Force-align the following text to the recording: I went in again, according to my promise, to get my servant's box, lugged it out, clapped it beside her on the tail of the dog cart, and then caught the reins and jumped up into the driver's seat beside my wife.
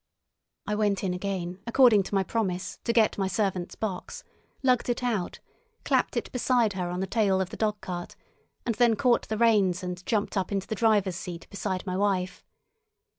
I 0.65 0.73
went 0.73 1.03
in 1.03 1.13
again, 1.13 1.59
according 1.67 2.01
to 2.05 2.15
my 2.15 2.23
promise, 2.23 2.79
to 2.85 2.91
get 2.91 3.19
my 3.19 3.27
servant's 3.27 3.75
box, 3.75 4.23
lugged 4.63 4.89
it 4.89 5.03
out, 5.03 5.39
clapped 5.85 6.17
it 6.17 6.31
beside 6.31 6.73
her 6.73 6.89
on 6.89 7.01
the 7.01 7.05
tail 7.05 7.39
of 7.39 7.51
the 7.51 7.55
dog 7.57 7.79
cart, 7.81 8.15
and 8.65 8.73
then 8.73 8.95
caught 8.95 9.27
the 9.27 9.37
reins 9.37 9.83
and 9.83 10.03
jumped 10.07 10.37
up 10.37 10.51
into 10.51 10.65
the 10.65 10.73
driver's 10.73 11.17
seat 11.17 11.45
beside 11.51 11.85
my 11.85 11.95
wife. 11.95 12.43